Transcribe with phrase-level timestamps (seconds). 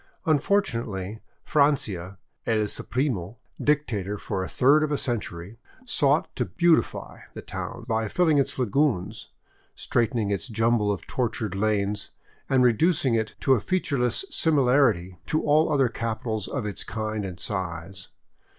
[0.25, 2.17] Unfortunately, Francia,"
[2.47, 8.07] El Supremo," dictator for a third of a century, sought to" beautify" the town by
[8.07, 9.29] filling its lagoons,
[9.75, 12.09] straightening its jumble of tortuous lanes,
[12.49, 17.23] and reducing it to a feature less similarity to all other capitals of its kind
[17.23, 18.07] and size.